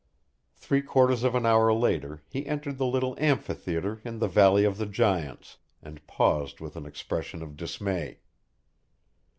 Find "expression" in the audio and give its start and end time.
6.87-7.43